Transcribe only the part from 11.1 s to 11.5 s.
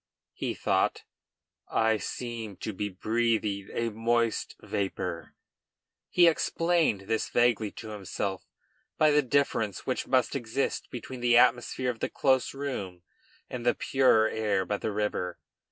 the